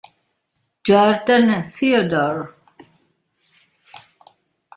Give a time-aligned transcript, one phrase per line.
[0.83, 2.49] Jordan Theodore